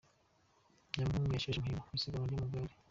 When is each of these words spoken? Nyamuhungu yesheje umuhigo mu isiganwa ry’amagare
Nyamuhungu 0.95 1.31
yesheje 1.35 1.57
umuhigo 1.59 1.83
mu 1.89 1.95
isiganwa 1.97 2.27
ry’amagare 2.27 2.73